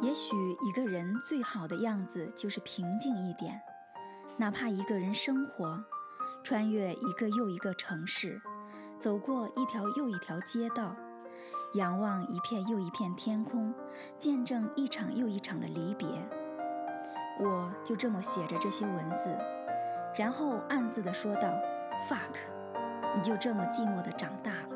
[0.00, 3.60] 也许一个人最好的样子就是平静一点，
[4.36, 5.84] 哪怕一个人生活，
[6.42, 8.40] 穿越一个又一个城市，
[8.96, 10.94] 走过一条又一条街道，
[11.74, 13.74] 仰望一片又一片天空，
[14.18, 16.06] 见证一场又一场的离别。
[17.40, 19.36] 我就这么写着这些文字，
[20.16, 21.48] 然后暗自的说道
[22.08, 22.34] ：“fuck，
[23.14, 24.68] 你就这么寂寞的长大了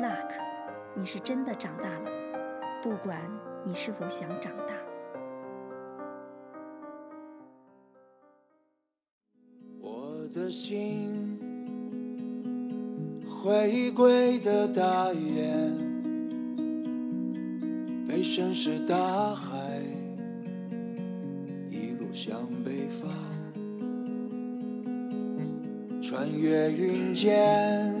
[0.00, 0.30] ；luck，
[0.94, 2.10] 你是真的长大了，
[2.82, 3.20] 不管。”
[3.68, 4.72] 你是否想长大？
[9.80, 11.36] 我的心
[13.28, 15.76] 回归的大雁，
[18.06, 19.82] 被深是大海
[21.68, 23.10] 一路向北方，
[26.00, 27.92] 穿越云间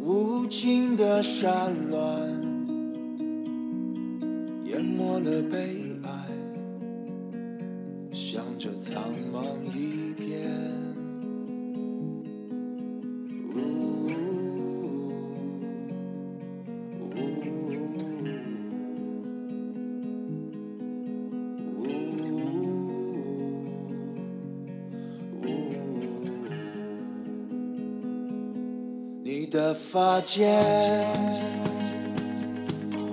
[0.00, 2.43] 无尽的山峦。
[4.96, 5.58] 没了悲
[6.04, 6.08] 哀，
[8.12, 9.44] 向着苍茫
[9.76, 10.40] 一片。
[29.24, 31.44] 你的发间。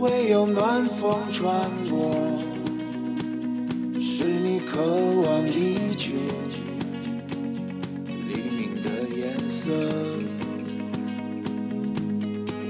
[0.01, 1.70] 会有暖风穿
[2.03, 2.09] 我，
[4.01, 4.81] 是你渴
[5.21, 6.09] 望已久
[8.27, 9.21] 黎明的颜
[9.51, 9.69] 色。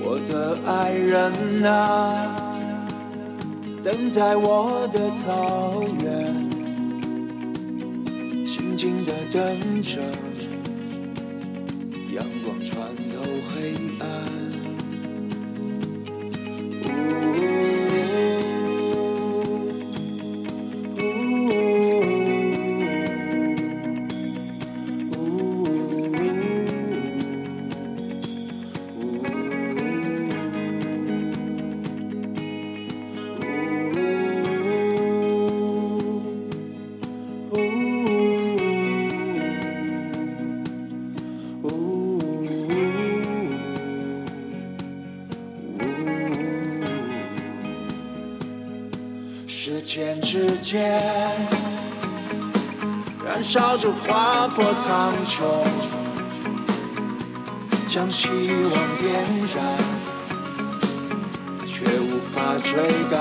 [0.04, 2.36] 我的爱人啊，
[3.82, 6.10] 等在我的草原，
[8.46, 10.02] 静静的等着
[49.48, 51.00] 时间之间，
[53.24, 55.64] 燃烧着划破苍穹，
[57.88, 59.24] 将希望点
[59.56, 59.58] 燃，
[61.66, 62.72] 却无法追
[63.10, 63.20] 赶。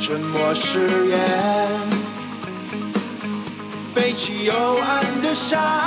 [0.00, 1.18] 沉默誓言，
[3.94, 5.85] 背起幽暗的山。